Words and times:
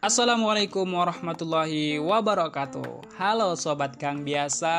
Assalamualaikum 0.00 0.88
warahmatullahi 0.96 2.00
wabarakatuh. 2.00 3.20
Halo 3.20 3.52
Sobat 3.52 4.00
Kang 4.00 4.24
Biasa. 4.24 4.72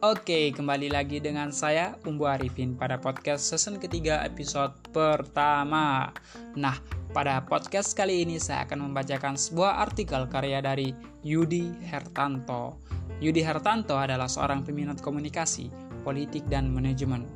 Oke, 0.00 0.56
kembali 0.56 0.88
lagi 0.88 1.20
dengan 1.20 1.52
saya 1.52 2.00
Umbu 2.08 2.24
Arifin 2.24 2.72
pada 2.72 2.96
podcast 2.96 3.44
season 3.44 3.76
ketiga 3.76 4.24
episode 4.24 4.72
pertama. 4.88 6.16
Nah, 6.56 6.80
pada 7.12 7.44
podcast 7.44 7.92
kali 7.92 8.24
ini 8.24 8.40
saya 8.40 8.64
akan 8.64 8.88
membacakan 8.88 9.36
sebuah 9.36 9.84
artikel 9.84 10.24
karya 10.32 10.64
dari 10.64 10.96
Yudi 11.20 11.68
Hertanto 11.84 12.80
Yudi 13.20 13.44
Hertanto 13.44 14.00
adalah 14.00 14.32
seorang 14.32 14.64
peminat 14.64 15.04
komunikasi, 15.04 15.68
politik, 16.08 16.48
dan 16.48 16.72
manajemen. 16.72 17.28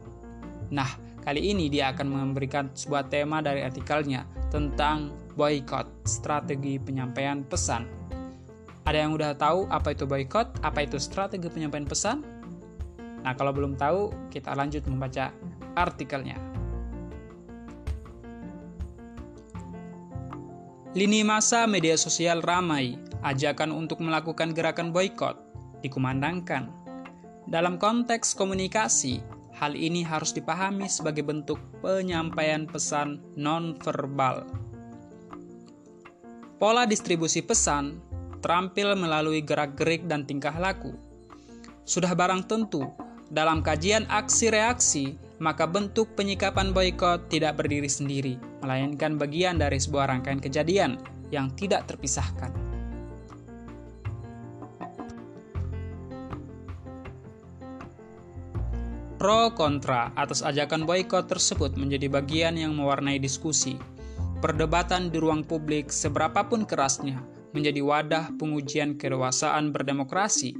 Nah, 0.72 0.88
kali 1.20 1.52
ini 1.52 1.68
dia 1.68 1.92
akan 1.92 2.08
memberikan 2.08 2.72
sebuah 2.72 3.12
tema 3.12 3.44
dari 3.44 3.60
artikelnya 3.60 4.24
tentang 4.48 5.25
boykot, 5.36 5.86
strategi 6.08 6.80
penyampaian 6.80 7.44
pesan. 7.44 7.84
Ada 8.88 9.06
yang 9.06 9.12
udah 9.14 9.36
tahu 9.36 9.68
apa 9.68 9.92
itu 9.92 10.08
boykot, 10.08 10.64
apa 10.64 10.82
itu 10.82 10.96
strategi 10.96 11.46
penyampaian 11.52 11.84
pesan? 11.84 12.24
Nah, 13.22 13.34
kalau 13.36 13.52
belum 13.52 13.76
tahu, 13.76 14.10
kita 14.32 14.56
lanjut 14.56 14.82
membaca 14.88 15.30
artikelnya. 15.76 16.40
Lini 20.96 21.20
masa 21.22 21.68
media 21.68 22.00
sosial 22.00 22.40
ramai, 22.40 22.96
ajakan 23.20 23.76
untuk 23.76 24.00
melakukan 24.00 24.56
gerakan 24.56 24.90
boykot 24.90 25.36
dikumandangkan. 25.84 26.72
Dalam 27.46 27.76
konteks 27.76 28.32
komunikasi, 28.32 29.20
Hal 29.56 29.72
ini 29.72 30.04
harus 30.04 30.36
dipahami 30.36 30.84
sebagai 30.84 31.24
bentuk 31.24 31.56
penyampaian 31.80 32.68
pesan 32.68 33.24
non-verbal. 33.40 34.44
Pola 36.56 36.88
distribusi 36.88 37.44
pesan 37.44 38.00
terampil 38.40 38.96
melalui 38.96 39.44
gerak-gerik 39.44 40.08
dan 40.08 40.24
tingkah 40.24 40.56
laku. 40.56 40.96
Sudah 41.84 42.16
barang 42.16 42.48
tentu, 42.48 42.80
dalam 43.28 43.60
kajian 43.60 44.08
aksi-reaksi, 44.08 45.20
maka 45.36 45.68
bentuk 45.68 46.16
penyikapan 46.16 46.72
boykot 46.72 47.28
tidak 47.28 47.60
berdiri 47.60 47.92
sendiri, 47.92 48.40
melainkan 48.64 49.20
bagian 49.20 49.60
dari 49.60 49.76
sebuah 49.76 50.08
rangkaian 50.08 50.40
kejadian 50.40 50.96
yang 51.28 51.52
tidak 51.60 51.84
terpisahkan. 51.92 52.48
Pro 59.20 59.52
kontra 59.52 60.08
atas 60.16 60.40
ajakan 60.40 60.88
boykot 60.88 61.28
tersebut 61.28 61.76
menjadi 61.76 62.08
bagian 62.08 62.56
yang 62.56 62.72
mewarnai 62.72 63.20
diskusi. 63.20 63.95
Perdebatan 64.36 65.08
di 65.08 65.16
ruang 65.16 65.48
publik 65.48 65.88
seberapapun 65.88 66.68
kerasnya 66.68 67.24
menjadi 67.56 67.80
wadah 67.80 68.24
pengujian 68.36 69.00
kedewasaan 69.00 69.72
berdemokrasi. 69.72 70.52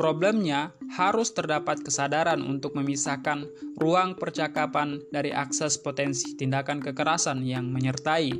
Problemnya 0.00 0.72
harus 0.96 1.36
terdapat 1.36 1.84
kesadaran 1.84 2.40
untuk 2.40 2.72
memisahkan 2.72 3.44
ruang 3.76 4.16
percakapan 4.16 5.04
dari 5.12 5.28
akses 5.28 5.76
potensi 5.76 6.32
tindakan 6.40 6.80
kekerasan 6.80 7.44
yang 7.44 7.68
menyertai. 7.68 8.32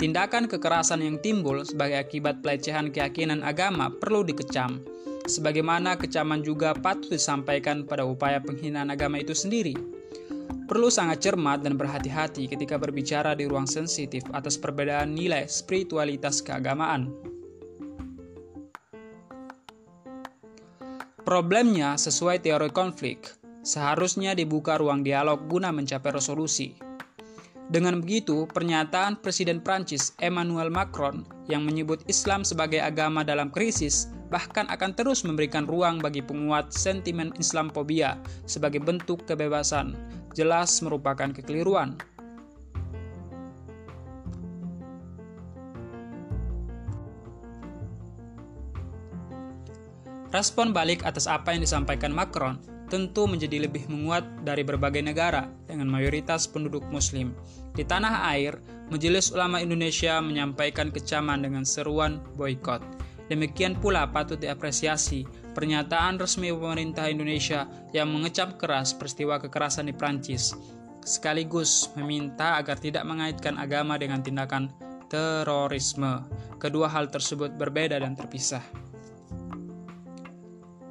Tindakan 0.00 0.48
kekerasan 0.48 1.04
yang 1.04 1.20
timbul 1.20 1.60
sebagai 1.68 2.00
akibat 2.00 2.40
pelecehan 2.40 2.88
keyakinan 2.88 3.44
agama 3.44 3.92
perlu 3.92 4.24
dikecam, 4.24 4.80
sebagaimana 5.28 6.00
kecaman 6.00 6.40
juga 6.40 6.72
patut 6.72 7.12
disampaikan 7.12 7.84
pada 7.84 8.08
upaya 8.08 8.40
penghinaan 8.40 8.88
agama 8.88 9.20
itu 9.20 9.36
sendiri. 9.36 9.95
Perlu 10.66 10.90
sangat 10.90 11.22
cermat 11.22 11.62
dan 11.62 11.78
berhati-hati 11.78 12.50
ketika 12.50 12.74
berbicara 12.74 13.38
di 13.38 13.46
ruang 13.46 13.70
sensitif 13.70 14.26
atas 14.34 14.58
perbedaan 14.58 15.14
nilai 15.14 15.46
spiritualitas 15.46 16.42
keagamaan. 16.42 17.14
Problemnya 21.22 21.94
sesuai 21.94 22.42
teori 22.42 22.70
konflik, 22.74 23.30
seharusnya 23.62 24.34
dibuka 24.34 24.74
ruang 24.78 25.06
dialog 25.06 25.46
guna 25.46 25.70
mencapai 25.70 26.10
resolusi. 26.10 26.74
Dengan 27.66 27.98
begitu, 27.98 28.46
pernyataan 28.50 29.18
Presiden 29.22 29.58
Prancis 29.58 30.14
Emmanuel 30.22 30.70
Macron 30.70 31.26
yang 31.50 31.66
menyebut 31.66 32.02
Islam 32.06 32.46
sebagai 32.46 32.78
agama 32.78 33.26
dalam 33.26 33.50
krisis 33.50 34.06
bahkan 34.30 34.66
akan 34.70 34.94
terus 34.94 35.22
memberikan 35.22 35.66
ruang 35.66 35.98
bagi 36.02 36.22
penguat 36.22 36.70
sentimen 36.74 37.34
Islamophobia 37.38 38.18
sebagai 38.46 38.82
bentuk 38.82 39.26
kebebasan, 39.26 39.94
jelas 40.36 40.84
merupakan 40.84 41.32
kekeliruan. 41.32 41.96
Respon 50.36 50.76
balik 50.76 51.00
atas 51.08 51.24
apa 51.24 51.56
yang 51.56 51.64
disampaikan 51.64 52.12
Macron 52.12 52.60
tentu 52.92 53.24
menjadi 53.24 53.64
lebih 53.64 53.88
menguat 53.88 54.22
dari 54.44 54.60
berbagai 54.62 55.00
negara 55.00 55.48
dengan 55.64 55.88
mayoritas 55.88 56.44
penduduk 56.44 56.84
Muslim. 56.92 57.32
Di 57.72 57.82
tanah 57.88 58.28
air, 58.36 58.60
Majelis 58.92 59.32
Ulama 59.34 59.58
Indonesia 59.58 60.20
menyampaikan 60.22 60.92
kecaman 60.92 61.42
dengan 61.42 61.64
seruan 61.64 62.22
boykot. 62.38 62.84
Demikian 63.26 63.74
pula 63.74 64.06
patut 64.06 64.38
diapresiasi 64.38 65.26
pernyataan 65.50 66.14
resmi 66.22 66.54
pemerintah 66.54 67.10
Indonesia 67.10 67.66
yang 67.90 68.14
mengecap 68.14 68.54
keras 68.54 68.94
peristiwa 68.94 69.42
kekerasan 69.42 69.90
di 69.90 69.94
Prancis, 69.94 70.54
sekaligus 71.02 71.90
meminta 71.98 72.54
agar 72.54 72.78
tidak 72.78 73.02
mengaitkan 73.02 73.58
agama 73.58 73.98
dengan 73.98 74.22
tindakan 74.22 74.70
terorisme. 75.10 76.22
Kedua 76.62 76.86
hal 76.86 77.10
tersebut 77.10 77.58
berbeda 77.58 77.98
dan 77.98 78.14
terpisah. 78.14 78.62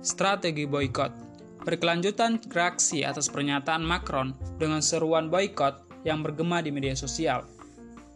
Strategi 0.03 0.67
boykot 0.67 1.25
berkelanjutan 1.65 2.37
reaksi 2.53 3.01
atas 3.01 3.25
pernyataan 3.31 3.81
Macron 3.81 4.37
dengan 4.61 4.83
seruan 4.83 5.33
boykot 5.33 6.05
yang 6.05 6.21
bergema 6.21 6.61
di 6.61 6.69
media 6.69 6.93
sosial 6.93 7.54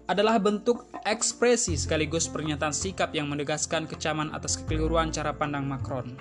adalah 0.10 0.42
bentuk 0.42 0.90
ekspresi 1.06 1.78
sekaligus 1.78 2.26
pernyataan 2.26 2.74
sikap 2.74 3.14
yang 3.14 3.30
menegaskan 3.30 3.86
kecaman 3.86 4.34
atas 4.34 4.58
kekeliruan 4.58 5.14
cara 5.14 5.38
pandang 5.38 5.70
Macron. 5.70 6.18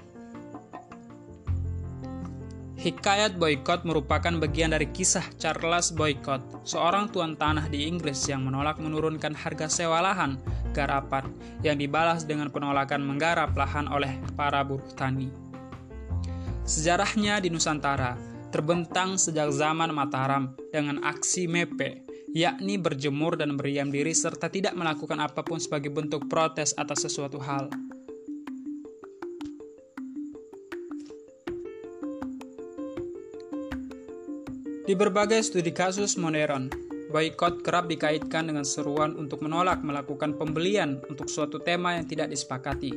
Hikayat 2.79 3.41
boykot 3.41 3.83
merupakan 3.83 4.31
bagian 4.39 4.71
dari 4.71 4.87
kisah 4.95 5.27
Charles 5.35 5.91
Boycott, 5.91 6.63
seorang 6.63 7.11
tuan 7.11 7.35
tanah 7.35 7.67
di 7.67 7.91
Inggris 7.91 8.23
yang 8.31 8.47
menolak 8.47 8.79
menurunkan 8.79 9.35
harga 9.35 9.67
sewa 9.67 9.99
lahan 9.99 10.39
garapan 10.71 11.27
yang 11.67 11.75
dibalas 11.75 12.23
dengan 12.23 12.55
penolakan 12.55 13.03
menggarap 13.03 13.51
lahan 13.59 13.91
oleh 13.91 14.23
para 14.39 14.63
buruh 14.63 14.95
tani. 14.95 15.27
Sejarahnya 16.63 17.43
di 17.43 17.51
Nusantara 17.51 18.15
terbentang 18.55 19.19
sejak 19.19 19.51
zaman 19.51 19.91
Mataram 19.91 20.55
dengan 20.71 21.03
aksi 21.03 21.51
mepe 21.51 22.08
yakni 22.37 22.77
berjemur 22.77 23.37
dan 23.37 23.57
berdiam 23.57 23.89
diri 23.89 24.13
serta 24.13 24.53
tidak 24.53 24.77
melakukan 24.77 25.21
apa 25.21 25.41
pun 25.45 25.57
sebagai 25.61 25.93
bentuk 25.93 26.29
protes 26.29 26.77
atas 26.77 27.09
sesuatu 27.09 27.41
hal. 27.41 27.73
Di 34.89 34.97
berbagai 34.97 35.45
studi 35.45 35.69
kasus 35.69 36.17
modern, 36.17 36.73
boykot 37.13 37.61
kerap 37.61 37.93
dikaitkan 37.93 38.49
dengan 38.49 38.65
seruan 38.65 39.21
untuk 39.21 39.45
menolak 39.45 39.85
melakukan 39.85 40.33
pembelian 40.41 41.05
untuk 41.13 41.29
suatu 41.29 41.61
tema 41.61 42.01
yang 42.01 42.09
tidak 42.09 42.33
disepakati. 42.33 42.97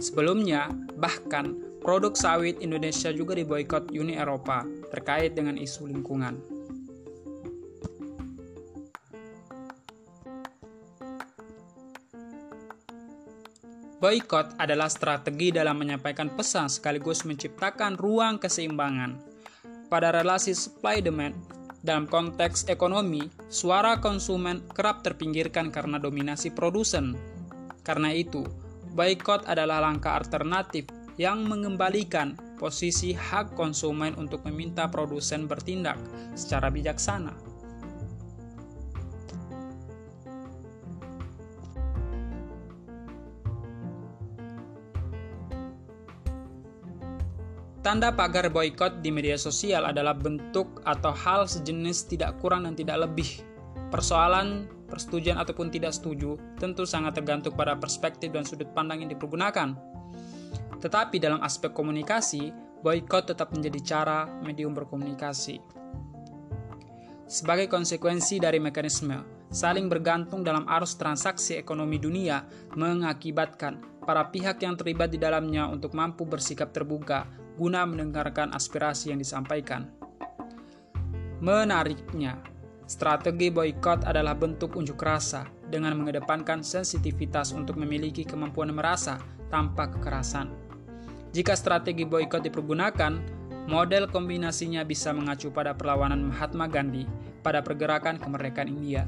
Sebelumnya, 0.00 0.72
bahkan 0.96 1.76
produk 1.84 2.16
sawit 2.16 2.56
Indonesia 2.64 3.12
juga 3.12 3.36
diboykot 3.36 3.92
Uni 3.92 4.16
Eropa 4.16 4.64
terkait 4.88 5.36
dengan 5.36 5.60
isu 5.60 5.92
lingkungan. 5.92 6.55
Boykot 13.96 14.60
adalah 14.60 14.92
strategi 14.92 15.48
dalam 15.48 15.80
menyampaikan 15.80 16.28
pesan 16.28 16.68
sekaligus 16.68 17.24
menciptakan 17.24 17.96
ruang 17.96 18.36
keseimbangan. 18.36 19.16
Pada 19.88 20.12
relasi 20.12 20.52
supply 20.52 21.00
demand, 21.00 21.32
dalam 21.80 22.04
konteks 22.04 22.68
ekonomi, 22.68 23.24
suara 23.48 23.96
konsumen 23.96 24.60
kerap 24.76 25.00
terpinggirkan 25.00 25.72
karena 25.72 25.96
dominasi 25.96 26.52
produsen. 26.52 27.16
Karena 27.80 28.12
itu, 28.12 28.44
boykot 28.92 29.48
adalah 29.48 29.80
langkah 29.80 30.12
alternatif 30.20 30.84
yang 31.16 31.48
mengembalikan 31.48 32.36
posisi 32.60 33.16
hak 33.16 33.56
konsumen 33.56 34.12
untuk 34.20 34.44
meminta 34.44 34.92
produsen 34.92 35.48
bertindak 35.48 35.96
secara 36.36 36.68
bijaksana. 36.68 37.55
Tanda 47.86 48.10
pagar 48.10 48.50
boykot 48.50 48.98
di 48.98 49.14
media 49.14 49.38
sosial 49.38 49.86
adalah 49.86 50.10
bentuk 50.10 50.82
atau 50.82 51.14
hal 51.14 51.46
sejenis 51.46 52.10
tidak 52.10 52.34
kurang 52.42 52.66
dan 52.66 52.74
tidak 52.74 53.06
lebih 53.06 53.46
persoalan 53.94 54.66
persetujuan 54.90 55.38
ataupun 55.38 55.70
tidak 55.70 55.94
setuju 55.94 56.34
tentu 56.58 56.82
sangat 56.82 57.14
tergantung 57.14 57.54
pada 57.54 57.78
perspektif 57.78 58.34
dan 58.34 58.42
sudut 58.42 58.66
pandang 58.74 59.06
yang 59.06 59.10
dipergunakan. 59.14 59.78
Tetapi 60.82 61.22
dalam 61.22 61.38
aspek 61.46 61.70
komunikasi, 61.70 62.50
boykot 62.82 63.30
tetap 63.30 63.54
menjadi 63.54 63.78
cara 63.86 64.26
medium 64.42 64.74
berkomunikasi. 64.74 65.62
Sebagai 67.30 67.70
konsekuensi 67.70 68.42
dari 68.42 68.58
mekanisme 68.58 69.46
saling 69.54 69.86
bergantung 69.86 70.42
dalam 70.42 70.66
arus 70.66 70.98
transaksi 70.98 71.54
ekonomi 71.54 72.02
dunia 72.02 72.50
mengakibatkan 72.74 74.02
para 74.02 74.26
pihak 74.34 74.58
yang 74.58 74.74
terlibat 74.74 75.14
di 75.14 75.22
dalamnya 75.22 75.70
untuk 75.70 75.94
mampu 75.94 76.26
bersikap 76.26 76.74
terbuka 76.74 77.45
guna 77.56 77.88
mendengarkan 77.88 78.52
aspirasi 78.52 79.10
yang 79.10 79.18
disampaikan. 79.18 79.88
Menariknya, 81.40 82.36
Strategi 82.86 83.50
boykot 83.50 84.06
adalah 84.06 84.38
bentuk 84.38 84.78
unjuk 84.78 85.02
rasa 85.02 85.42
dengan 85.66 85.98
mengedepankan 85.98 86.62
sensitivitas 86.62 87.50
untuk 87.50 87.74
memiliki 87.74 88.22
kemampuan 88.22 88.70
merasa 88.70 89.18
tanpa 89.50 89.90
kekerasan. 89.90 90.54
Jika 91.34 91.58
strategi 91.58 92.06
boykot 92.06 92.46
dipergunakan, 92.46 93.12
model 93.66 94.06
kombinasinya 94.06 94.86
bisa 94.86 95.10
mengacu 95.10 95.50
pada 95.50 95.74
perlawanan 95.74 96.30
Mahatma 96.30 96.70
Gandhi 96.70 97.10
pada 97.42 97.58
pergerakan 97.58 98.22
kemerdekaan 98.22 98.70
India. 98.70 99.02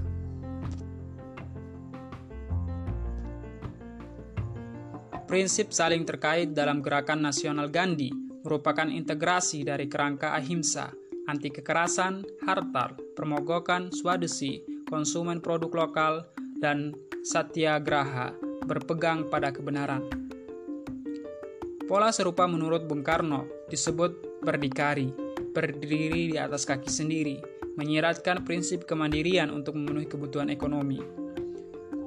Prinsip 5.31 5.71
saling 5.71 6.03
terkait 6.03 6.51
dalam 6.51 6.83
gerakan 6.83 7.23
nasional 7.23 7.71
Gandhi 7.71 8.28
merupakan 8.43 8.87
integrasi 8.87 9.67
dari 9.67 9.87
kerangka 9.91 10.35
ahimsa, 10.35 10.91
anti 11.29 11.53
kekerasan, 11.53 12.25
hartar, 12.47 12.97
permogokan, 13.15 13.93
swadesi, 13.93 14.65
konsumen 14.89 15.43
produk 15.45 15.87
lokal, 15.87 16.15
dan 16.59 16.97
satyagraha 17.23 18.35
berpegang 18.67 19.29
pada 19.31 19.55
kebenaran. 19.55 20.05
Pola 21.89 22.13
serupa 22.13 22.45
menurut 22.45 22.85
Bung 22.85 23.01
Karno 23.01 23.49
disebut 23.73 24.45
berdikari, 24.45 25.09
berdiri 25.57 26.33
di 26.33 26.37
atas 26.37 26.69
kaki 26.69 26.93
sendiri, 26.93 27.41
menyiratkan 27.81 28.45
prinsip 28.45 28.85
kemandirian 28.85 29.49
untuk 29.49 29.79
memenuhi 29.79 30.05
kebutuhan 30.05 30.53
ekonomi. 30.53 31.01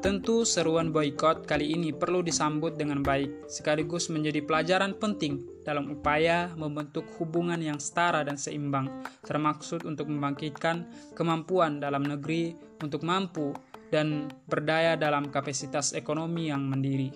Tentu 0.01 0.49
seruan 0.49 0.89
boykot 0.89 1.45
kali 1.45 1.77
ini 1.77 1.93
perlu 1.93 2.25
disambut 2.25 2.73
dengan 2.73 3.05
baik, 3.05 3.45
sekaligus 3.45 4.09
menjadi 4.09 4.41
pelajaran 4.41 4.97
penting 4.97 5.61
dalam 5.61 5.93
upaya 5.93 6.49
membentuk 6.57 7.05
hubungan 7.21 7.61
yang 7.61 7.77
setara 7.77 8.25
dan 8.25 8.33
seimbang, 8.33 8.89
termaksud 9.21 9.85
untuk 9.85 10.09
membangkitkan 10.09 10.89
kemampuan 11.13 11.77
dalam 11.77 12.01
negeri 12.01 12.57
untuk 12.81 13.05
mampu 13.05 13.53
dan 13.93 14.25
berdaya 14.49 14.97
dalam 14.97 15.29
kapasitas 15.29 15.93
ekonomi 15.93 16.49
yang 16.49 16.65
mandiri. 16.65 17.13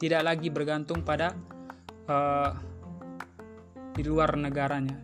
Tidak 0.00 0.24
lagi 0.24 0.48
bergantung 0.48 1.04
pada 1.04 1.36
uh, 2.08 2.50
di 3.92 4.00
luar 4.08 4.40
negaranya. 4.40 4.96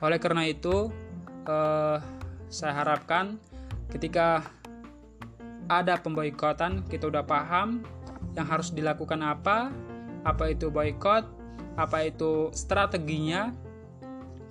Oleh 0.00 0.16
karena 0.16 0.48
itu, 0.48 0.88
uh, 1.44 2.00
saya 2.48 2.72
harapkan 2.80 3.36
ketika 3.92 4.40
ada 5.80 5.96
pemboikotan, 5.96 6.84
kita 6.90 7.08
udah 7.08 7.24
paham 7.24 7.80
yang 8.36 8.44
harus 8.44 8.68
dilakukan 8.74 9.24
apa, 9.24 9.72
apa 10.28 10.44
itu 10.52 10.68
boykot, 10.68 11.24
apa 11.80 12.08
itu 12.08 12.52
strateginya, 12.52 13.52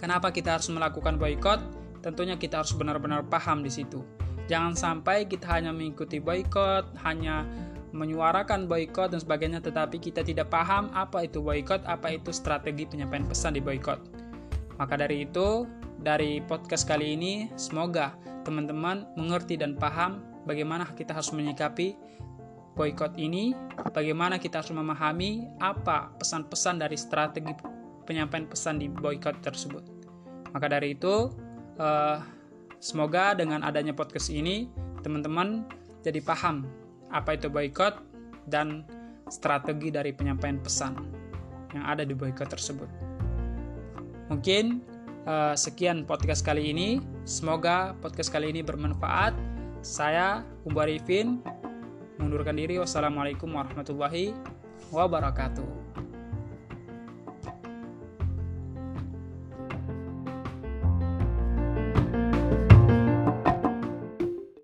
kenapa 0.02 0.34
kita 0.34 0.58
harus 0.58 0.70
melakukan 0.74 1.22
boykot, 1.22 1.62
tentunya 2.02 2.38
kita 2.38 2.66
harus 2.66 2.74
benar-benar 2.74 3.22
paham 3.30 3.62
di 3.62 3.70
situ. 3.70 4.02
Jangan 4.50 4.74
sampai 4.74 5.30
kita 5.30 5.48
hanya 5.48 5.70
mengikuti 5.70 6.18
boykot, 6.18 6.98
hanya 7.06 7.46
menyuarakan 7.92 8.66
boykot 8.66 9.14
dan 9.14 9.20
sebagainya, 9.22 9.60
tetapi 9.62 10.00
kita 10.00 10.24
tidak 10.26 10.50
paham 10.50 10.90
apa 10.96 11.28
itu 11.28 11.44
boykot, 11.44 11.84
apa 11.86 12.18
itu 12.18 12.32
strategi 12.34 12.88
penyampaian 12.88 13.28
pesan 13.28 13.56
di 13.56 13.62
boykot. 13.62 14.00
Maka 14.80 14.98
dari 14.98 15.30
itu, 15.30 15.70
dari 16.02 16.42
podcast 16.42 16.90
kali 16.90 17.14
ini, 17.14 17.34
semoga 17.54 18.18
teman-teman 18.42 19.06
mengerti 19.14 19.60
dan 19.60 19.78
paham 19.78 20.31
bagaimana 20.46 20.90
kita 20.94 21.14
harus 21.16 21.32
menyikapi 21.34 21.96
boykot 22.76 23.20
ini, 23.20 23.52
bagaimana 23.92 24.40
kita 24.40 24.64
harus 24.64 24.72
memahami 24.72 25.48
apa 25.60 26.16
pesan-pesan 26.18 26.80
dari 26.80 26.96
strategi 26.96 27.52
penyampaian 28.08 28.48
pesan 28.48 28.80
di 28.80 28.88
boykot 28.88 29.44
tersebut. 29.44 29.84
Maka 30.52 30.68
dari 30.68 30.96
itu, 30.96 31.32
uh, 31.80 32.18
semoga 32.80 33.36
dengan 33.36 33.62
adanya 33.64 33.92
podcast 33.96 34.32
ini, 34.32 34.72
teman-teman 35.04 35.68
jadi 36.02 36.20
paham 36.24 36.66
apa 37.12 37.36
itu 37.36 37.52
boykot 37.52 38.00
dan 38.48 38.88
strategi 39.28 39.92
dari 39.92 40.16
penyampaian 40.16 40.58
pesan 40.60 40.96
yang 41.76 41.84
ada 41.88 42.04
di 42.04 42.16
boykot 42.16 42.48
tersebut. 42.52 42.88
Mungkin 44.32 44.80
uh, 45.28 45.54
sekian 45.56 46.08
podcast 46.08 46.44
kali 46.44 46.72
ini. 46.72 47.04
Semoga 47.28 47.94
podcast 48.00 48.32
kali 48.32 48.50
ini 48.50 48.64
bermanfaat 48.64 49.51
saya 49.82 50.46
Umbu 50.62 50.78
Arifin 50.82 51.42
mengundurkan 52.22 52.54
diri. 52.54 52.78
Wassalamualaikum 52.78 53.50
warahmatullahi 53.50 54.34
wabarakatuh. 54.94 55.66